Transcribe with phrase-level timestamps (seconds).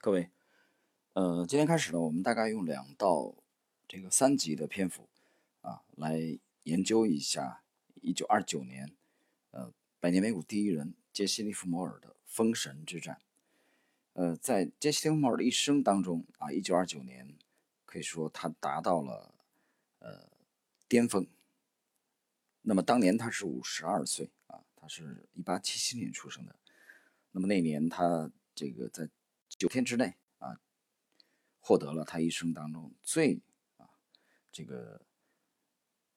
[0.00, 0.30] 各位，
[1.14, 3.34] 呃，今天开始呢，我们大概用两到
[3.88, 5.08] 这个三集的篇幅
[5.60, 7.64] 啊，来研究一下
[8.00, 8.92] 一九二九年，
[9.50, 13.20] 呃，百年美股第一人杰西·利弗莫尔的封神之战。
[14.12, 17.34] 呃，在杰西·利弗莫尔的一生当中啊，一九二九年
[17.84, 19.34] 可以说他达到了
[19.98, 20.28] 呃
[20.86, 21.26] 巅峰。
[22.62, 26.54] 那么当年他是五十二岁啊，他是一八七七年出生的。
[27.32, 29.08] 那么那年他这个在
[29.58, 30.60] 九天之内啊，
[31.58, 33.40] 获得了他一生当中最
[33.76, 33.90] 啊
[34.52, 35.02] 这个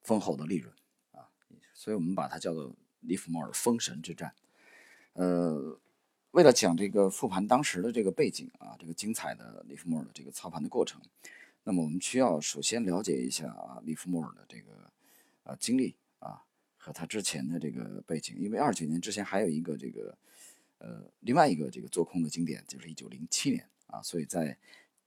[0.03, 0.71] 丰厚的利润
[1.11, 1.27] 啊，
[1.73, 4.35] 所以我们把它叫做利弗莫尔封神之战。
[5.13, 5.79] 呃，
[6.29, 11.01] 为了讲这个复盘当时的这个背景啊，这个精彩的利弗莫尔的这个操盘的过程，
[11.63, 14.93] 那么我们需要首先了解一下啊利弗莫尔的这个
[15.43, 16.45] 啊经历啊
[16.77, 20.15] 和他之前的这个背景，因为二九年之前还有一个这个。
[20.83, 24.57] 呃，另外一个这个做空的经典就是一九零七年啊，所以在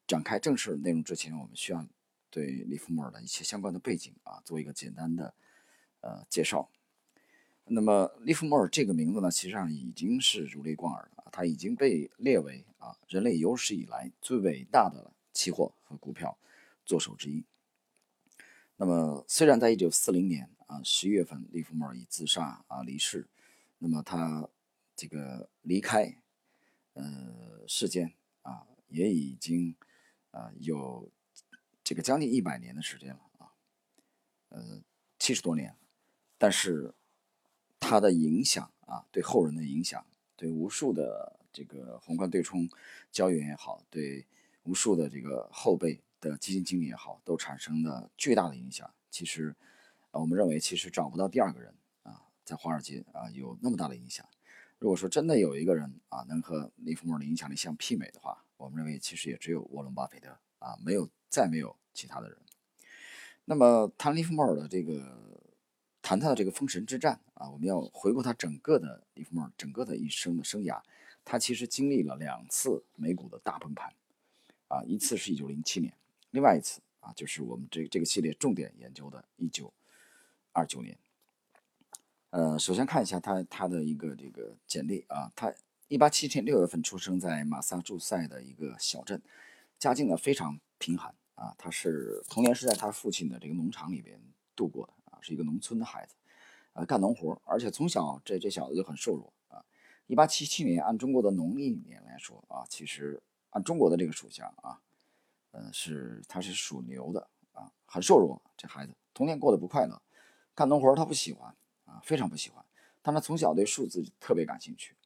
[0.07, 1.85] 展开正式内容之前，我们需要
[2.31, 5.35] 对利弗莫尔的一些相关的背景啊做一个简单的
[6.01, 6.71] 呃介绍。
[7.65, 16.39] 那么利弗莫尔这个名字呢，实际上已经是如雷贯耳了，他已经被列为啊人类有史以来最伟大的期货和股票
[16.87, 17.45] 作手之一。
[18.77, 23.27] 那么虽然在一九四零年啊十一月份，利弗莫尔已自杀啊离世，
[23.79, 24.49] 那么他。
[24.97, 26.17] 这个离开，
[26.93, 29.75] 呃，世间啊，也已经
[30.31, 31.11] 啊有
[31.83, 33.53] 这个将近一百年的时间了啊，
[34.51, 34.83] 呃，
[35.19, 35.77] 七十多年，
[36.39, 36.95] 但是
[37.81, 42.69] 他的影响啊，对后人的影响，对无数的这个宏观对冲
[43.11, 44.27] 交易员也好，对
[44.63, 48.89] 无数的这个后辈的基金经理也好，都产生了巨大的影响。
[49.11, 49.55] 其实，
[50.13, 54.27] 我们认为，其实找不到第二个人啊，在华尔街啊有那么大的影响。
[54.79, 62.39] 如果说真的有一个人啊，能和利弗莫尔的影响力相媲美的话，我们认为其实也只有沃伦·巴菲特啊，没有再没有其他的人。
[63.47, 65.51] 那么谈利弗莫尔的这个，
[66.03, 70.83] 谈他的这个封神之战啊，我们要回顾他整个的利弗莫尔整个的一生的生涯，
[71.25, 73.95] 他其实经历了两次美股的大崩盘
[74.69, 75.95] 啊，一次是一九零七年，
[76.31, 79.73] 另外一次啊就是我们这这个系列重点研究的一九
[80.53, 80.99] 二九年。
[82.35, 85.55] 呃，首先看一下他他的一个这个简历啊，他
[85.87, 89.23] 一八七七年六月份出生在马萨诸塞的一个小镇，
[89.79, 94.21] 家境呢非常贫寒啊，他是童年是在他父亲的这个农场里边
[94.57, 96.17] 度过的啊，是一个农村的孩子，
[96.73, 99.65] 呃，干农活，而且从小这这小子就很瘦弱啊。
[100.09, 104.81] 一八七七年按中国的农历年来说啊，其实按中国的这个属相啊，
[105.53, 110.03] 呃，是他是属牛的啊，很瘦弱，这孩子童年过得不快乐，
[110.53, 111.55] 干农活他不喜欢。
[112.03, 112.65] 非常不喜欢，
[113.03, 114.97] 他们从小对数字特别感兴趣，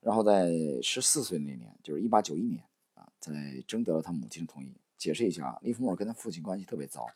[0.00, 0.50] 然后在
[0.82, 2.62] 十四岁那年，就是一八九一年
[2.94, 3.32] 啊，在
[3.66, 4.74] 征得了他母亲的同意。
[4.96, 7.06] 解释一下，利弗莫尔跟他父亲关系特别糟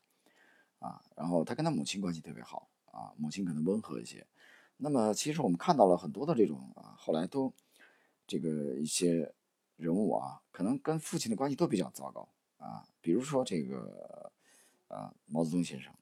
[0.79, 4.27] 啊，然后他跟他母亲关系特别好啊，母亲可能温和一些。
[4.79, 7.53] 那么其实我们看到了很多的这种啊，后来都
[8.27, 9.35] 这个一些
[9.77, 12.27] 人物啊，可能跟父亲的关系都比较糟糕
[12.57, 14.33] 啊，比如说这个
[14.89, 15.93] 啊毛泽东先生。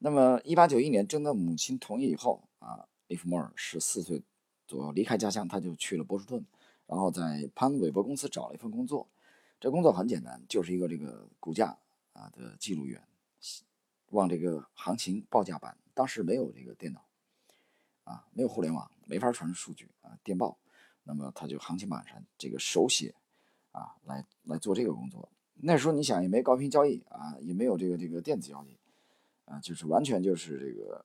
[0.00, 4.22] 那么，一八九一年征得母亲同意以后啊，利弗莫尔十四岁
[4.66, 6.44] 左右离开家乡，他就去了波士顿，
[6.86, 9.08] 然后在潘韦伯公司找了一份工作。
[9.58, 11.76] 这工作很简单，就是一个这个股价
[12.12, 13.02] 啊的记录员，
[14.10, 15.76] 往这个行情报价板。
[15.94, 17.04] 当时没有这个电脑
[18.04, 20.56] 啊，没有互联网，没法传输数据啊，电报。
[21.02, 23.16] 那么他就行情板上这个手写
[23.72, 25.28] 啊，来来做这个工作。
[25.54, 28.76] 那时候你想也没高频交易啊，也没有这个这个电子交易。
[29.48, 31.04] 啊，就是完全就是这个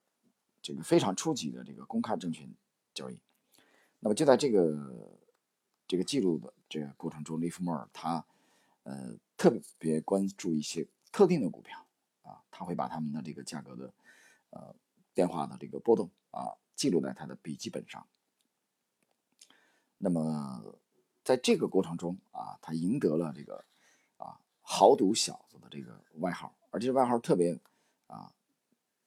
[0.61, 2.53] 这个非常初级的这个公开证券
[2.93, 3.17] 交易。
[4.01, 5.17] 那么就在这个
[5.87, 8.25] 这个记录的这个过程中，利弗莫尔他
[8.83, 11.87] 呃特别关注一些特定的股票
[12.23, 13.93] 啊，他会把他们的这个价格的
[14.49, 14.75] 呃
[15.13, 18.05] 变化的这个波动啊记录在他的笔记本上。
[19.99, 20.77] 那么
[21.23, 23.63] 在这个过程中啊，他赢得了这个
[24.17, 27.57] 啊豪赌小子的这个外号，而且外号特别。
[28.13, 28.31] 啊，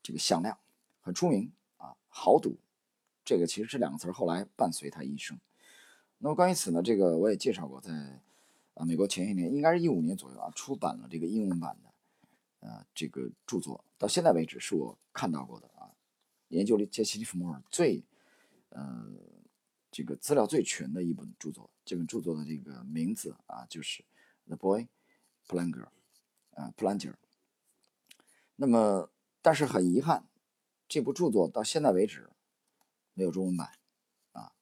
[0.03, 0.59] 这个响亮，
[1.01, 2.59] 很出名啊，豪赌，
[3.25, 5.39] 这个其实这两个词后来伴随他一生。
[6.19, 7.93] 那么关于此呢，这个我也介绍过，在
[8.75, 11.95] 啊美国前些年，应该是一五年左右啊，出版了这个英文版的
[12.67, 15.95] 呃这个著作，到现在为止是我看到过的啊，
[16.49, 18.03] 研究了杰西·利弗莫尔最
[18.71, 19.07] 呃
[19.93, 21.71] 这个资料最全的一本著作。
[21.85, 24.03] 这本著作的这个名字啊，就是
[24.49, 24.89] 《The Boy
[25.47, 25.87] Planger》
[26.61, 27.15] 啊，Planger。
[28.57, 29.11] 那么，
[29.43, 30.27] 但是很遗憾，
[30.89, 32.31] 这部著作到现在为止
[33.13, 33.73] 没有中文版，
[34.33, 34.53] 啊，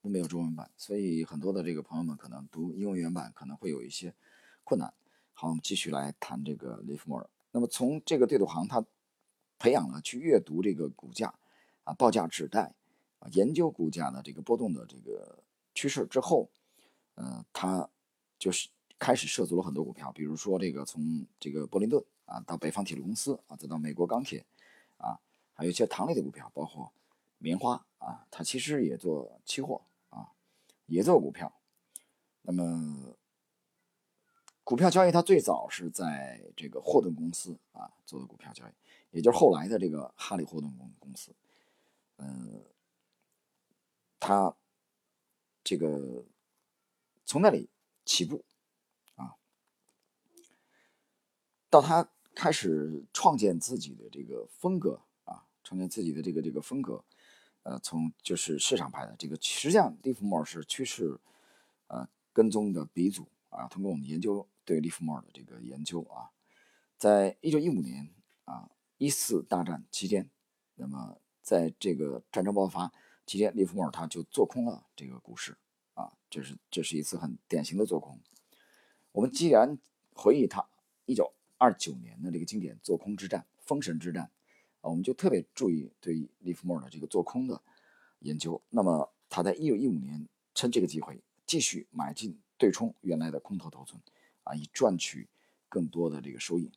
[0.00, 4.14] 都没有中文版，所以很多的这个朋友们可能读英文原版可能会有一些
[4.64, 4.94] 困难。
[5.34, 7.28] 好，我们继续来谈这个利弗莫尔。
[7.52, 8.84] 那么从这个对赌行，他
[9.58, 11.34] 培养了去阅读这个股价
[11.84, 12.74] 啊、报价纸带
[13.18, 15.42] 啊、研究股价的这个波动的这个
[15.74, 16.50] 趋势之后，
[17.16, 17.90] 呃，他
[18.38, 24.46] 就是开始涉足了很多股票，比如说这个从这个柏林顿啊到北方铁路公司啊，再到美国钢铁
[24.98, 25.18] 啊，
[25.52, 26.92] 还有一些糖类的股票，包括
[27.38, 30.30] 棉花啊，他其实也做期货啊，
[30.86, 31.52] 也做股票。
[32.42, 33.16] 那么
[34.62, 38.72] 股票交易，它最早是在这个霍顿公司啊做的股票交易，
[39.10, 41.34] 也就是后来的这个哈利霍顿公公司。
[42.18, 42.64] 嗯，
[44.20, 44.54] 他
[45.64, 46.24] 这个
[47.26, 47.68] 从那里
[48.04, 48.44] 起步
[49.16, 49.34] 啊，
[51.68, 52.08] 到他
[52.40, 57.04] 开始创建自己的这个风格啊，创建自己的这个这个风格，
[57.64, 61.20] 呃，从就是市场派的这个，实际上利弗莫尔是趋势
[61.88, 63.68] 呃跟踪的鼻祖啊。
[63.68, 66.32] 通过我们研究对利弗莫尔的这个研究啊，
[66.96, 68.08] 在一九一五年
[68.46, 70.30] 啊一四大战期间，
[70.76, 72.90] 那么在这个战争爆发
[73.26, 75.58] 期间，利弗莫尔他就做空了这个股市
[75.92, 78.18] 啊，这是这是一次很典型的做空。
[79.12, 79.76] 我们既然
[80.14, 80.66] 回忆他
[81.04, 84.24] 一九二九年的这个经典做空之战、封神之战
[84.80, 87.60] 啊，我们就特别注意对利弗莫尔的这个做空的
[88.20, 88.58] 研究。
[88.70, 94.00] 那么他在一九一五年趁这个机会继续买进对冲原来的空头头寸
[94.42, 95.28] 啊，以赚取
[95.68, 96.72] 更多的这个收益。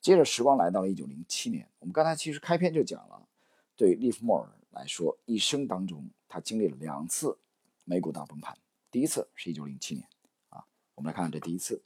[0.00, 3.28] 接着时光来到了一九零七年，我们刚才其实开篇就讲了，
[3.76, 7.38] 对利弗莫尔来说，一生当中他经历了两次
[7.84, 8.56] 美股大崩盘。
[8.90, 10.08] 第一次是一九零七年
[10.48, 11.82] 啊，我们来看看这第一次。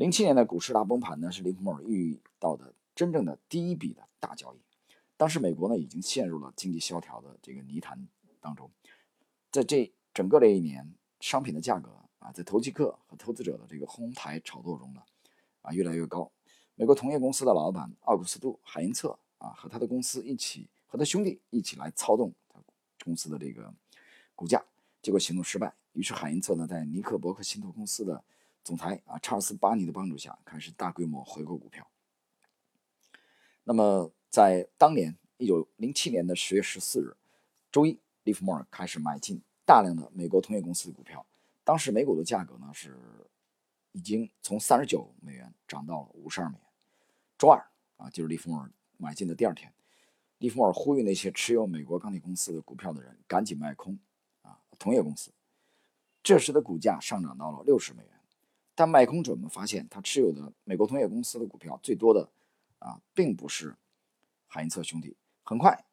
[0.00, 4.58] 零七年的股市大崩盘呢，是林普莫尔遇到的真正的第一笔的大交易。
[5.18, 8.08] 当时美国呢已经陷入了经济萧条的这个泥潭
[8.40, 8.70] 当中，
[9.52, 15.02] 在这整个这一年，商品的价格啊，在投机客和投资者的这个哄抬炒作中呢，
[15.60, 16.32] 啊越来越高。
[16.76, 22.58] 美国同业公司的老板奥古斯都·海因策啊，和他的公司一起，和他兄弟一起来操纵他
[23.04, 23.70] 公司的这个
[24.34, 24.64] 股价，
[25.02, 25.74] 结果行动失败。
[25.92, 28.24] 于是海因策呢，在尼克伯克信托公司的
[28.62, 31.86] 总裁啊，查尔斯·巴尼的帮助下，开始大规模回购股票。
[33.64, 37.16] 那么，在当年一九零七年的十月十四日，
[37.72, 41.24] 周一，利弗莫尔开始买进大量的美国同业公司的股票。
[41.62, 42.98] 当时美股的价格呢是
[43.92, 46.66] 已经从三十九美元涨到了五十二美元。
[47.38, 47.64] 周二
[47.96, 49.72] 啊，就是利弗莫尔买进的第二天，
[50.38, 53.98] 利弗莫尔呼吁那些持有美国钢铁公司的股票的人赶紧卖空
[54.42, 55.30] 啊，同业公司。
[56.22, 58.09] 这时的股价上涨到了六十美元。
[58.80, 62.26] 但卖空者们发现，他持有的美国同业公司的股票最多的，
[62.78, 63.76] 啊，并不是
[64.46, 65.14] 海因策兄弟。
[65.42, 65.84] 很快，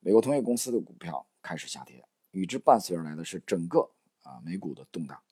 [0.00, 3.88] 美国同业公司的股票开始下跌，与之伴随而来的是整个
[4.24, 5.22] 啊美股的动荡。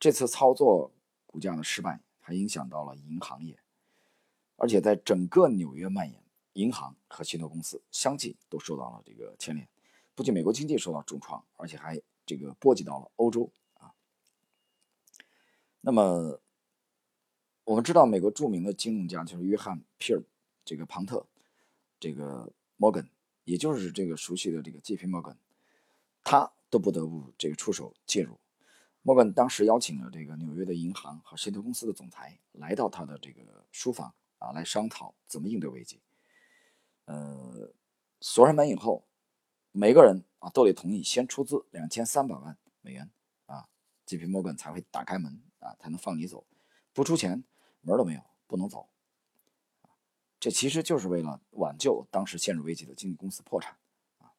[0.00, 0.90] 这次操作
[1.26, 3.58] 股价的失败，还影响到了银行业，
[4.56, 6.24] 而且在整个纽约蔓延，
[6.54, 9.68] 银行和信托公司相继都受到了这个牵连。
[10.14, 13.92] 不仅美国经济受到重创，而且还这个波及到了欧洲啊。
[15.82, 16.40] 那么。
[17.66, 20.22] 我们知道，美国著名的金融家就是约翰·皮尔，
[20.64, 21.26] 这个庞特，
[21.98, 23.10] 这个摩根，
[23.42, 25.08] 也就是这个熟悉的这个 J.P.
[25.08, 25.36] 摩根，
[26.22, 28.38] 他都不得不这个出手介入。
[29.02, 36.00] 摩根当时邀请了这个纽约的银行和信托公司的总裁来到他的这个书房啊，来商讨怎么应对危机。
[37.06, 37.74] 呃，
[38.20, 39.08] 锁上门以后，
[39.72, 43.10] 每个人啊都得同意先出资两千三百万美元
[43.46, 43.66] 啊
[44.06, 44.26] ，J.P.
[44.26, 46.46] 摩根才会打开门啊，才能放你走，
[46.92, 47.42] 不出钱。
[47.86, 48.88] 门都没有，不能走，
[50.40, 53.76] 这其实就是为了挽救当时陷入危机的经纪公司破产
[54.18, 54.32] 啊。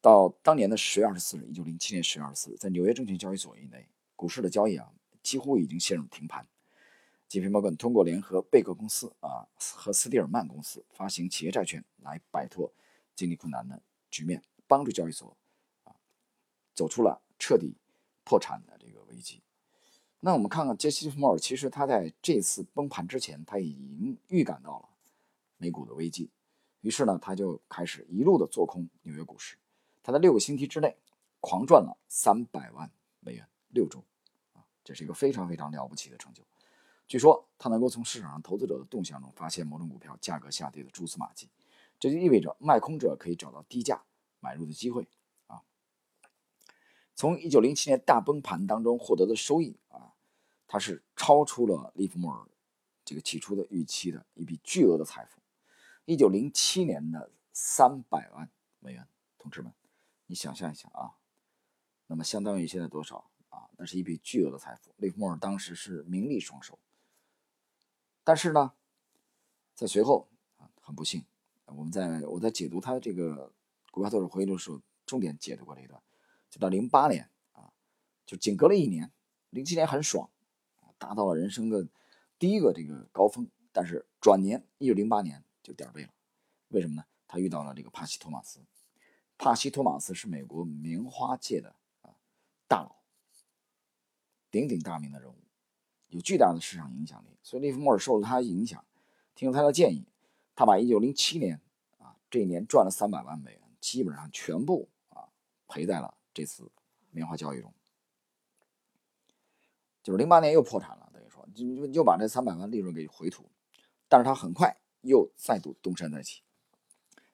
[0.00, 6.46] 到当年的十月二十四日，一九零七年十月二十四日，在纽约证券交易所以内，股市的交易啊几乎已经陷入停盘。
[7.26, 12.70] 吉皮摩根通过联合贝克公司啊和斯蒂尔曼公司发行企业债券来摆脱
[13.16, 15.36] 经济困难的局面，帮助交易所
[15.84, 15.96] 啊
[16.74, 17.74] 走出了彻底
[18.22, 19.42] 破产的这个危机。
[20.26, 24.88] 那我们看看杰西·弗莫尔，其实他在这次崩盘之前，他已经预感到了
[25.58, 26.30] 美股的危机，
[26.80, 29.58] 于是呢，他就开始一路的做空纽约股市。
[30.02, 30.96] 他在六个星期之内
[31.40, 32.90] 狂赚了三百万
[33.20, 34.02] 美元，六周，
[34.54, 36.42] 啊，这是一个非常非常了不起的成就。
[37.06, 41.50] 据说他能够从市场上投资者的动向中发现某种股票价格下跌的蛛丝马迹，
[42.00, 44.02] 这就意味着卖空者可以找到低价
[44.40, 45.06] 买入的机会
[45.48, 45.60] 啊。
[47.14, 50.12] 从一九零七年大崩盘当中获得的收益啊。
[50.66, 52.48] 它是超出了利弗莫尔
[53.04, 55.40] 这个起初的预期的一笔巨额的财富。
[56.04, 59.72] 一九零七年的三百万美元，同志们，
[60.26, 61.16] 你想象一下啊，
[62.06, 63.70] 那么相当于现在多少啊？
[63.78, 64.94] 那是一笔巨额的财富。
[64.98, 66.78] 利弗莫尔当时是名利双收，
[68.22, 68.72] 但是呢，
[69.74, 70.28] 在随后
[70.58, 71.24] 啊，很不幸，
[71.66, 73.52] 我们在我在解读他这个
[73.90, 76.02] 股票作手回忆录的时候，重点解读过这一段，
[76.50, 77.72] 就到零八年啊，
[78.26, 79.10] 就仅隔了一年，
[79.48, 80.28] 零七年很爽，
[81.04, 81.86] 达到了人生的
[82.38, 86.08] 第一个这个高峰，但是转年一九零八年就点背了，
[86.68, 87.04] 为什么呢？
[87.28, 88.60] 他遇到了这个帕西托马斯。
[89.36, 92.16] 帕西托马斯是美国棉花界的啊
[92.66, 92.96] 大佬，
[94.50, 95.36] 鼎鼎大名的人物，
[96.08, 97.36] 有巨大的市场影响力。
[97.42, 98.82] 所以利弗莫尔受了他的影响，
[99.34, 100.06] 听了他的建议，
[100.54, 101.60] 他把1907年
[101.98, 105.28] 啊这一年赚了300万美元，基本上全部啊
[105.68, 106.70] 赔在了这次
[107.10, 107.70] 棉花交易中。
[110.04, 113.50] 就是08年又破产了，等于说就就又把这300万利润给回吐，
[114.08, 116.42] 但是他很快又再度东山再起。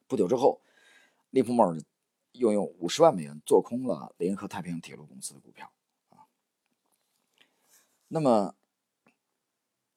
[0.09, 0.63] 不久之后，
[1.29, 1.79] 利弗莫尔。
[2.35, 5.73] 又用五十万美元做空了联合太平洋铁路公司的股票
[6.11, 6.31] 啊。
[8.07, 8.55] 那么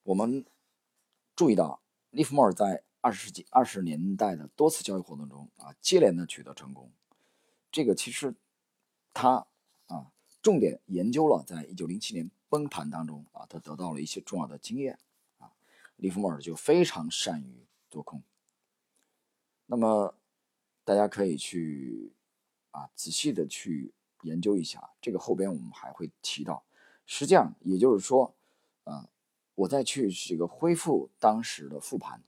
[0.02, 0.44] 我们
[1.36, 6.90] 注意到，利弗莫尔在二十世纪二十年代的多次交易活动中啊，接连的取得成功。
[7.70, 8.34] 这个其实
[9.14, 9.46] 他
[9.86, 10.10] 啊，
[10.42, 14.98] 重点研究了在一九零七年崩盘当中啊，他得到了一些重要的经验
[15.38, 15.52] 啊。
[15.96, 18.22] 利弗莫尔就非常善于做空。
[19.66, 20.14] 那么
[20.84, 22.12] 大家可以去。
[22.74, 26.64] 啊，仔细的去研究一下，这个后边我们还会提到。
[27.06, 28.34] 实际上，也就是说，
[28.82, 29.08] 啊，
[29.54, 32.20] 我在去这个恢复当时的复盘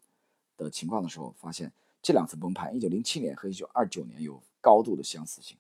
[0.56, 5.58] 的情况的时候，发现这两次崩盘，一九零七年和一九二九年有高度的相似性，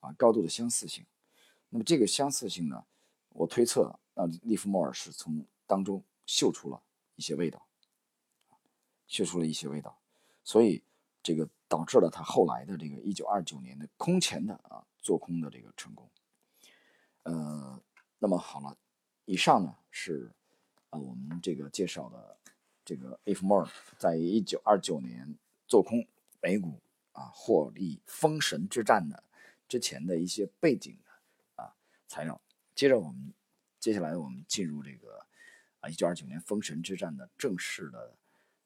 [0.00, 1.04] 啊，高度的相似性。
[1.68, 2.86] 那么这个相似性呢，
[3.34, 6.82] 我推测，啊，利弗莫尔是从当中嗅出了
[7.16, 7.66] 一些味道，
[9.06, 9.98] 嗅出了一些味道，
[10.44, 10.82] 所以
[11.22, 11.48] 这个。
[11.72, 16.06] 导致了他后来的这个一九二九年的空前的啊做空的这个成功。
[17.22, 17.82] 呃，
[18.18, 18.76] 那么好了，
[19.24, 20.30] 以上呢是
[20.90, 22.36] 啊我们这个介绍的
[22.84, 26.06] 这个 If More 在一九二九年做空
[26.42, 26.78] 美股
[27.12, 29.24] 啊获利封神之战的
[29.66, 31.74] 之前的一些背景的啊
[32.06, 32.38] 材料。
[32.74, 33.32] 接着我们
[33.78, 35.26] 接下来我们进入这个
[35.80, 38.16] 啊一九二九年封神之战的正式的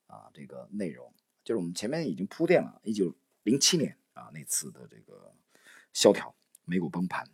[0.07, 1.13] 啊这个内容。
[1.45, 5.33] 就是我们前面已经铺垫了，一九零七年啊那次的这个
[5.93, 6.35] 萧条，
[6.65, 7.29] 美股崩盘。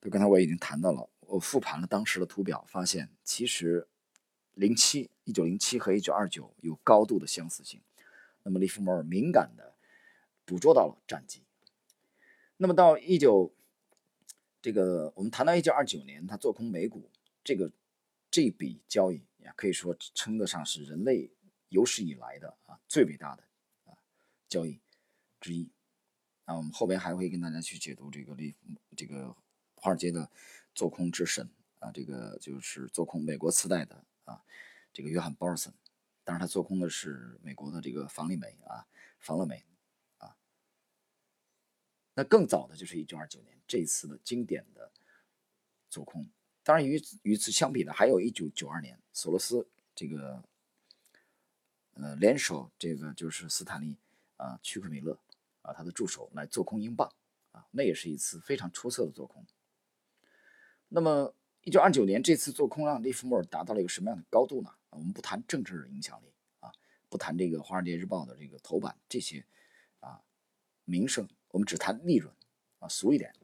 [0.00, 3.86] 那刚才我已经谈到了，我复盘了当时的图表，发现其实
[4.54, 7.82] 零七一九零七和一九二九有高度的相似性。
[8.42, 9.74] 那么利弗莫尔敏感的
[10.46, 11.44] 捕捉到了战机。
[12.56, 13.54] 那么到一九
[14.60, 17.10] 这个我们谈到一九二九年，他做空美股
[17.44, 17.72] 这个
[18.30, 21.30] 这笔交易呀，可以说称得上是人类
[21.68, 23.44] 有史以来的啊最伟大的
[23.84, 23.96] 啊。
[24.48, 24.80] 交易
[25.40, 25.70] 之一，
[26.44, 28.56] 那我们后边还会跟大家去解读这个利
[28.96, 29.36] 这个
[29.76, 30.30] 华尔街的
[30.74, 31.48] 做空之神
[31.78, 34.42] 啊，这个就是做空美国次贷的啊，
[34.92, 35.72] 这个约翰鲍尔森，
[36.24, 38.86] 当然他做空的是美国的这个房利美啊，
[39.20, 39.64] 房乐美。
[42.18, 44.90] 那更早的就是一九二九年这一次的经典的
[45.88, 46.28] 做空，
[46.64, 50.42] 当然与与此相比呢，还有一九九二年索罗斯这个
[51.94, 53.96] 呃联手这个就是斯坦利。
[54.38, 55.18] 啊，屈克米勒
[55.62, 57.12] 啊，他的助手来做空英镑
[57.50, 59.44] 啊，那也是一次非常出色的做空。
[60.86, 64.72] 那么，一九二九年这次做空让利弗莫尔达到了一个什么样的高度呢？
[64.90, 66.70] 我们不谈政治影响力啊，
[67.08, 69.44] 不谈这个《华尔街日报》的这个头版这些
[69.98, 70.22] 啊
[70.84, 72.32] 名声，我们只谈利润
[72.78, 73.34] 啊，俗一点，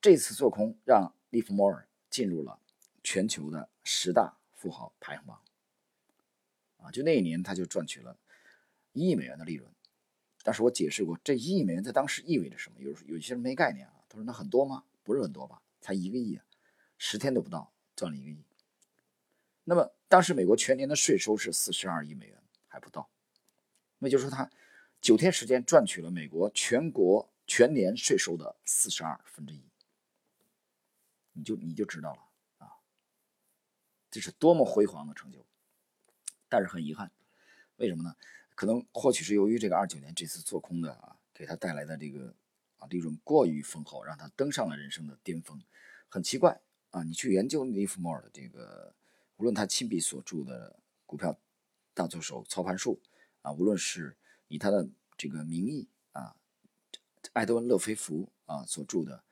[0.00, 2.58] 这次做空让利弗莫尔进入了
[3.02, 5.40] 全球的十大富豪排行榜
[6.78, 8.18] 啊，就那一年他就赚取了
[8.92, 9.70] 一亿美元的利润。
[10.42, 12.80] 但是我解释过，这一亿美元在当时意味着什么？
[12.80, 13.94] 有有些人没概念啊。
[14.08, 14.84] 他说：“那很多吗？
[15.02, 15.60] 不是很多吧？
[15.80, 16.40] 才一个亿，
[16.96, 18.42] 十天都不到，赚了一个亿。”
[19.64, 23.10] 那么当时美国全年的税收是四十二亿美元，还不到。
[23.98, 24.50] 那就是说，他
[25.08, 29.62] 九天时间赚取了美国全国全年税收的四十二分之一。
[31.32, 32.20] 你就你就知道了
[32.58, 32.76] 啊，
[34.10, 35.46] 这是多么辉煌的成就。
[36.50, 37.10] 但是很遗憾，
[37.76, 38.14] 为什么呢？
[38.54, 42.34] 可能或许是由于这个二九年这次做空的啊，给他带来的这个
[42.76, 45.58] 啊利润过于丰厚，让他登上了人生的巅峰。
[46.10, 46.60] 很奇怪
[46.90, 48.94] 啊，你去研究利弗莫尔的这个，
[49.38, 50.72] 无论他亲笔所著的
[51.06, 51.34] 《股票
[51.94, 53.00] 大作手操盘术》
[53.40, 54.14] 啊，无论是
[54.48, 54.86] 以他的
[55.18, 56.34] 这个名义啊，
[57.34, 59.22] 艾德温·勒菲弗啊所著的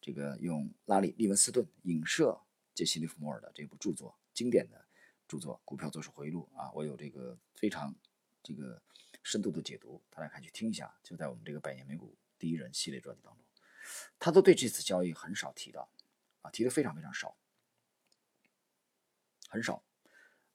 [0.00, 2.40] 这个用拉里·利文斯顿影射
[2.74, 4.84] 杰西·利弗莫尔的这部著作，经典的
[5.28, 7.94] 著作《股票作手回忆录》啊，我有这个非常。
[8.46, 8.82] 这个
[9.22, 13.42] 深度的解读，大家可以去听一下，就在我们这个百年美股第一人系列专辑当中。
[14.18, 15.88] 他都对这次交易很少提到，
[16.42, 17.34] 啊，提的非常非常少，
[19.48, 19.82] 很少，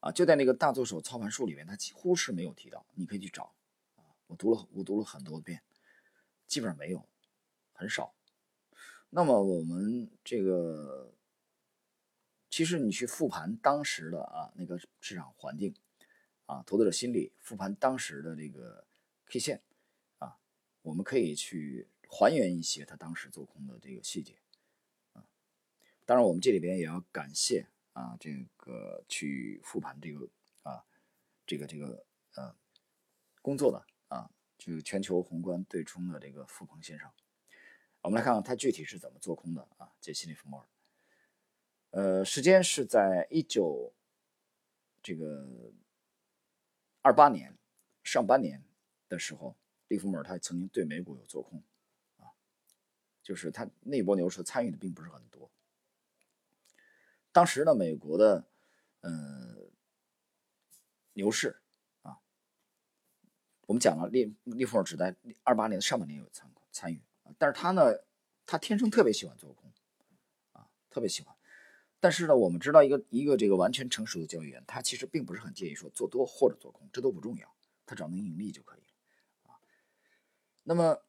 [0.01, 3.55] 啊，就在那个大作手操盘术里面，他几乎是没有提到，你可以去找，
[4.29, 5.63] 我读了我读了很多遍，
[6.45, 7.03] 基本上没有，
[7.73, 8.13] 很少。
[9.09, 11.11] 那么我们这个，
[12.47, 15.73] 其实你去复盘当时的啊那个市场环境，
[16.45, 18.85] 啊，投资者心理，复盘当时的这个
[19.25, 19.63] K 线，
[20.19, 20.37] 啊，
[20.83, 24.37] 我们可以去还原一些他当时做空的这个细节，
[25.13, 25.25] 啊，
[26.05, 30.29] 当然我们这里边也要感谢啊这个去复盘这个
[30.61, 30.85] 啊
[31.47, 32.05] 这个这个
[32.35, 32.55] 呃
[33.41, 37.09] 工作的啊，就全球宏观对冲的这个富鹏先生。
[38.01, 39.91] 我们来看看他具体是怎么做空的啊？
[39.99, 40.67] 杰西·利弗莫尔，
[41.91, 43.93] 呃，时间是在一九
[45.01, 45.73] 这个
[47.01, 47.57] 二八年
[48.03, 48.63] 上半年
[49.07, 51.61] 的时候，利弗莫尔他曾经对美股有做空
[52.17, 52.31] 啊，
[53.21, 55.51] 就是他那波牛市参与的并不是很多。
[57.31, 58.47] 当时呢，美国的
[59.01, 59.57] 呃
[61.13, 61.61] 牛市，
[63.69, 66.99] 我们讲了，利利弗莫尔只在二八年的上半年有参参与。
[67.37, 67.83] 但是他呢，
[68.47, 69.71] 他天生特别喜欢做空，
[70.53, 71.35] 啊，特别喜欢。
[71.99, 79.61] 但是呢，我们知道一个一个这个完全成熟的交易员，他其实并不是很介意说做多或者做空，这都不重要，他只要能盈利就可以了，啊。
[80.63, 81.03] 那么，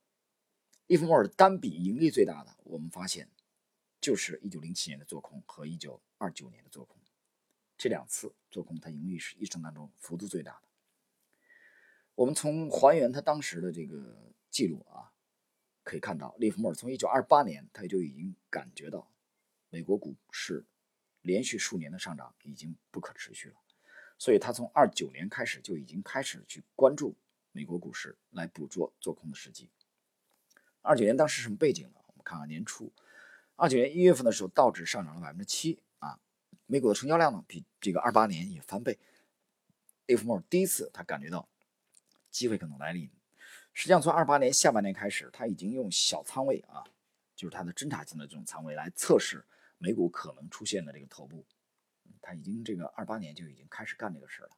[0.85, 3.27] 利弗莫尔单笔盈利最大的，我们发现
[3.99, 7.01] 就是一九零七年的做空和一九二九年的做空，
[7.75, 10.70] 这两次做空他盈利是一生当中幅度最大的。
[12.21, 15.09] 我们从还原他当时的这个记录啊。
[15.83, 19.11] 可以看到，利弗莫尔从1928年他就已经感觉到，
[19.71, 20.63] 美国股市
[21.23, 23.55] 连续数年的上涨已经不可持续了，
[24.19, 27.15] 所以他从29年开始就已经开始去关注
[27.51, 29.71] 美国股市，来捕捉做空的时机。
[30.83, 31.95] 29年当时什么背景呢？
[32.05, 32.93] 我们看看年初
[33.55, 36.19] ，29年一月份的时候，道指上涨了百分之七啊，
[36.67, 38.99] 美股的成交量呢比这个28年也翻倍。
[40.05, 41.49] 利弗莫尔第一次他感觉到
[42.31, 43.07] 机会可能来临。
[43.73, 46.83] 实际上，从二八年下半年开始，他已经用小仓位啊，
[47.35, 49.45] 就是他的侦察性的这种仓位来测试
[49.77, 51.45] 美股可能出现的这个头部。
[52.21, 54.49] 他已经这个二八年就已经开始干这个事了。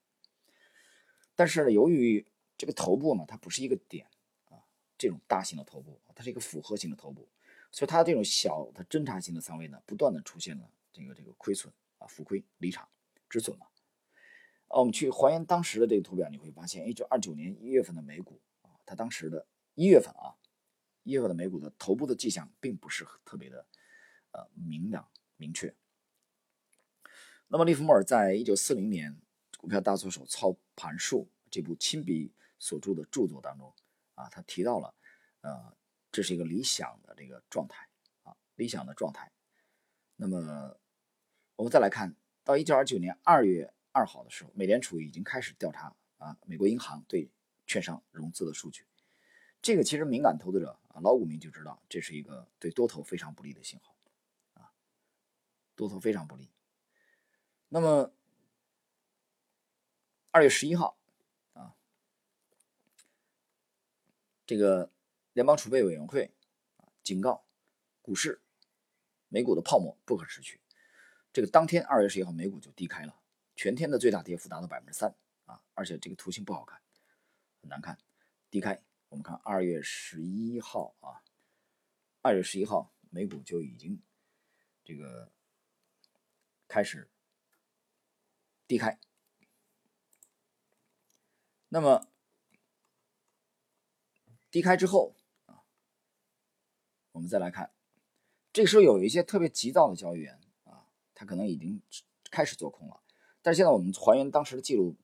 [1.36, 2.25] 但是呢，由于
[2.57, 4.05] 这个头部呢，它不是一个点
[4.45, 4.57] 啊，
[4.97, 7.27] 这种大型的头部，它是一个复合型的头部，
[7.71, 12.88] 所以它这种小的侦察性的仓位呢，不断的出现了这个这个亏损啊，浮亏离场
[13.29, 13.65] 止损了。
[14.73, 18.41] 啊，我们去还原当时的这个图表，你会发现，一九二九年一月份的美股。
[18.86, 20.36] 他当时的一月份啊，
[21.03, 23.65] 一月份的美股的头部的迹象并不是特别的
[24.31, 25.07] 呃明亮
[25.38, 25.73] 明确。
[27.47, 29.13] 那么利弗莫尔在一九四零年
[29.57, 33.73] 《股票大作手操盘术》这部亲笔所著的著作当中
[34.15, 34.93] 啊，他提到了
[35.41, 35.77] 呃
[36.12, 37.88] 这是一个理想的这个状态
[38.23, 39.31] 啊理想的状态。
[40.17, 40.77] 那么
[41.55, 47.29] 我们再来看到一九二九年二月二号的时候，美联储已经开始调查啊美国银行对
[47.65, 48.86] 券商融资的数据，
[49.62, 53.95] 这个其实敏感投资者啊，老股民就知道，这是一个对多头非常不利的信号，
[54.56, 54.73] 啊，
[55.75, 56.49] 多头非常不利。
[57.69, 58.13] 那么
[60.32, 60.97] 二月十一号
[61.53, 61.75] 啊，
[64.45, 64.91] 这个
[65.34, 66.34] 联邦储备委员会
[66.77, 67.45] 啊警告
[68.01, 68.41] 股市，
[69.29, 70.60] 美股的泡沫不可持续。
[71.32, 73.22] 这个当天二月十一号，美股就低开了，
[73.55, 76.81] 全天的最大跌幅达到百分之三啊，而且这个图形不好看。
[77.61, 77.97] 很难看，
[78.49, 78.83] 低开。
[79.09, 81.21] 我们看二月十一号啊，
[82.21, 84.01] 二月十一号美股就已经
[84.83, 85.31] 这个
[86.67, 87.09] 开始
[88.67, 88.99] 低开。
[91.69, 92.07] 那么
[94.49, 95.63] 低开之后啊，
[97.11, 97.71] 我们再来看，
[98.51, 101.81] 这时候有一些特别急躁的交易员啊，他可能已经
[102.31, 103.02] 开始做空了。
[103.43, 104.95] 但是现在我们还原当时的记录，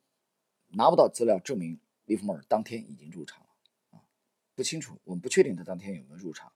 [0.69, 1.79] 拿不到资料证明。
[2.05, 3.49] 利弗莫尔当天已经入场了
[3.91, 4.01] 啊，
[4.55, 6.51] 不清楚，我们不确定他当天有没有入场。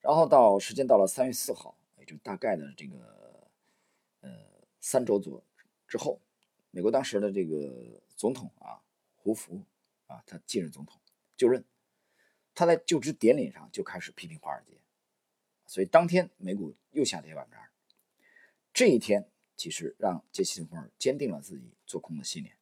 [0.00, 3.48] 然后到时间到了三月四号，也就大概的这个
[4.22, 4.30] 呃
[4.80, 5.44] 三周左
[5.86, 6.20] 之后，
[6.72, 8.82] 美国当时的这个总统啊
[9.14, 9.64] 胡佛
[10.08, 11.00] 啊，他继任总统
[11.36, 11.64] 就任，
[12.52, 14.80] 他在就职典礼上就开始批评华尔街，
[15.66, 17.70] 所以当天美股又下跌百分之二。
[18.72, 22.56] 这一天其实让杰西·利弗尔坚定了自己做空的信念。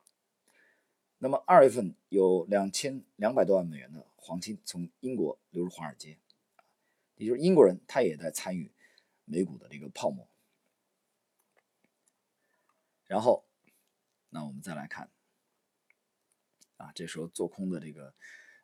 [1.18, 6.18] 那么二月份有两千两百多万美元的黄金从英国流入华尔街，
[7.14, 8.72] 也就是英国人他也在参与
[9.24, 10.28] 美股的这个泡沫。
[13.06, 13.44] 然后，
[14.30, 15.10] 那我们再来看，
[16.76, 18.14] 啊，这时候做空的这个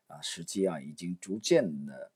[0.07, 2.11] 啊时机啊已经逐渐的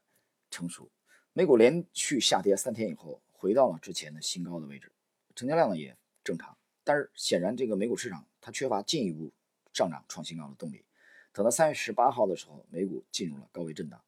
[0.50, 0.90] 成熟。
[1.32, 4.90] 美股连续下跌三天以后，回到了之前的新高的位置，
[5.36, 6.56] 成交量呢也正常。
[6.84, 9.32] 但是显然，这个美股市场它缺乏进一步
[9.72, 10.84] 上涨创新高的动力。
[11.32, 14.02] 等到三月十八号的时候，美股进入了高位震荡。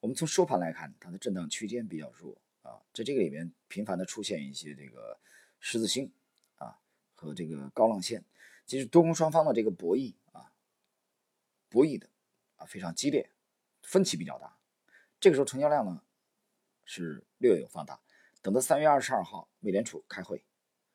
[0.00, 5.18] 我们从收盘来看，它的震荡区间比较弱啊，在这个里面频繁的出现一些这个
[5.58, 6.10] 十字星
[6.56, 6.78] 啊
[7.14, 8.24] 和这个高浪线，
[8.66, 10.52] 其实多空双方的这个博弈啊，
[11.68, 12.08] 博弈的
[12.56, 13.30] 啊非常激烈，
[13.82, 14.56] 分歧比较大。
[15.20, 16.02] 这个时候成交量呢？
[16.86, 18.00] 是略有放大。
[18.42, 20.42] 等到三月二十二号，美联储开会，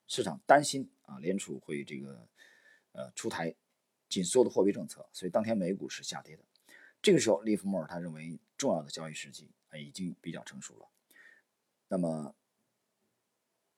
[0.07, 2.27] 市场担心啊，联储会这个
[2.91, 3.55] 呃出台
[4.07, 6.43] 紧缩的货币政策，所以当天美股是下跌的。
[7.01, 10.87] 这个时候，利弗莫尔他认为重要的交易时机啊已经比较成熟了。
[11.87, 12.35] 那么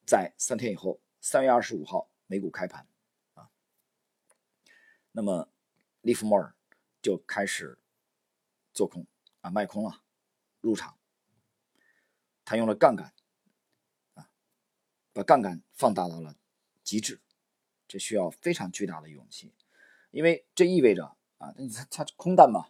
[0.05, 2.87] 在三天以后，三月二十五号美股开盘
[3.33, 3.49] 啊，
[5.11, 5.49] 那么
[6.01, 6.55] 利弗莫尔
[7.01, 7.77] 就开始
[8.73, 9.05] 做空
[9.41, 10.03] 啊卖空了，
[10.61, 10.97] 入场。
[12.45, 13.13] 他用了杠杆，
[15.17, 16.35] 把杠杆放大到了
[16.83, 17.19] 极致，
[17.87, 19.51] 这需要非常巨大的勇气，
[20.11, 22.67] 因为这意味着啊，它它空单嘛，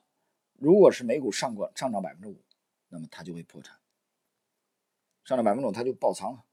[0.53, 2.41] 如果是美股上过上涨百分之五，
[2.88, 3.77] 那么它就会破产，
[5.25, 6.45] 上涨百分之五它就爆仓了，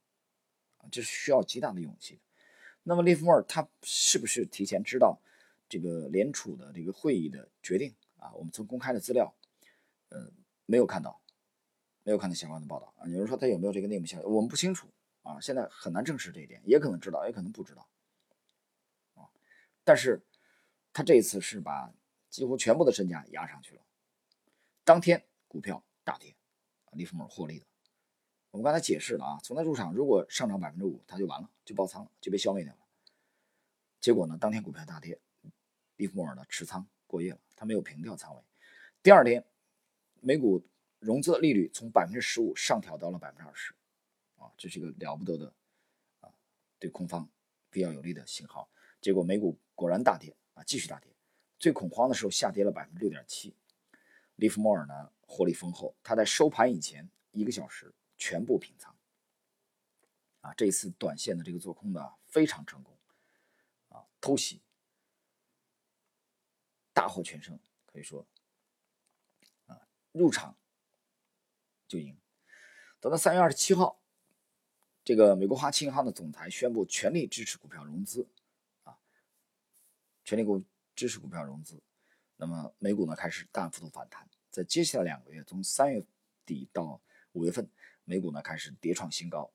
[0.91, 2.19] 这是需要极大的勇气。
[2.83, 5.21] 那么利弗莫尔他是不是提前知道
[5.69, 8.33] 这个联储的这个会议的决定啊？
[8.35, 9.33] 我们从公开的资料，
[10.09, 10.33] 呃，
[10.67, 11.21] 没有看到。
[12.07, 13.09] 没有看到相关的报道啊！
[13.09, 14.87] 有人说他有没有这个内幕消息，我们不清楚
[15.25, 17.89] 啊，现在很难证实这一点，也可能知道，也可能不知道
[19.15, 19.27] 啊。
[19.83, 20.23] 但是
[20.93, 21.93] 他这一次是把
[22.31, 23.83] 几乎全部的身家压上去了，
[24.85, 26.37] 当天股票大跌，
[26.93, 27.67] 利弗莫尔获利的。
[28.53, 32.79] 我们刚才解释了啊，从他入场如果上涨百分之五，他就完了，就爆仓了，就被消灭掉了。
[34.01, 35.19] 结果呢，当天股票大跌，
[35.97, 38.43] 利弗莫尔呢持仓过夜了，他没有平掉仓位。
[39.03, 39.45] 第二天
[40.21, 40.65] 美股。
[41.01, 43.75] 融资的利率从百分之十五上调到了百分之二十，
[44.57, 45.53] 这是一个了不得的
[46.21, 46.33] 啊，
[46.79, 47.29] 对空方
[47.71, 48.69] 比较有利的信号。
[49.01, 51.15] 结果美股果然大跌啊，继续大跌，
[51.59, 53.55] 最恐慌的时候下跌了百分之六点七。
[54.37, 58.97] 利弗莫尔呢获利丰厚，他在收盘以前一个小时全部平仓，
[60.41, 62.97] 啊，这一次短线的这个做空呢非常成功，
[63.91, 64.61] 啊，偷袭，
[66.93, 68.27] 大获全胜，可以说，
[69.67, 70.57] 啊，入场。
[71.87, 72.19] 就赢。
[72.99, 74.01] 等到三月二十七号，
[75.05, 78.27] 这个美国花旗银行的总裁宣布全力支持股票融资，
[78.85, 78.97] 啊，
[80.25, 80.65] 全力股
[80.97, 81.79] 支持股票融资，
[82.37, 84.27] 那么美股呢开始大幅度反弹。
[84.51, 86.03] 在接下来两个月，从三月
[86.47, 87.01] 底到
[87.33, 87.69] 五月份，
[88.05, 89.53] 美股呢开始跌创新高。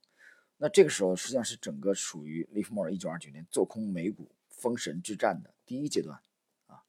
[0.57, 6.21] 那这个时候实际上是整个属于利弗莫尔一九二九年做空美股封神之战的第一阶段，
[6.67, 6.83] 啊，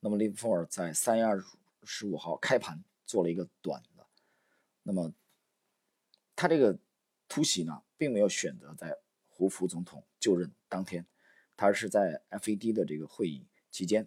[0.00, 1.44] 那么利弗莫尔在三月二
[1.84, 4.06] 十五号开盘做了一个短的。
[4.84, 5.12] 那么，
[6.34, 6.78] 他这个
[7.28, 8.96] 突袭呢，并没有选择在
[9.28, 11.04] 胡佛总统就任当天，
[11.56, 14.06] 他是在 FED 的这个会议期间，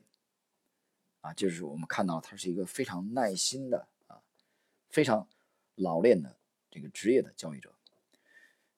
[1.19, 4.23] 啊，就是我们看到他是一个非常耐心的啊，
[4.89, 5.27] 非常
[5.75, 6.39] 老练的
[6.71, 7.75] 这个职业的交易者。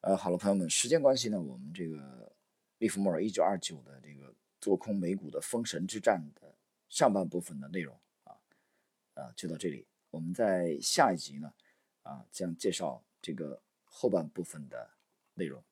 [0.01, 2.35] 呃，好了，朋友们，时间关系呢，我们这个
[2.79, 6.53] 利弗莫尔一九二九的这个做空美股的封神之战的
[6.89, 8.35] 上半部分的内容啊，
[9.13, 11.53] 啊，就到这里，我们在下一集呢。
[12.03, 14.91] 啊，将介绍这个后半部分的
[15.35, 15.63] 内容。